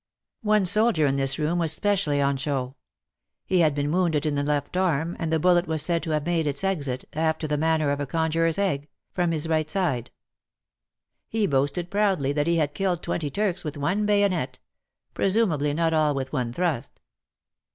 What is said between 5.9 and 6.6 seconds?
to have made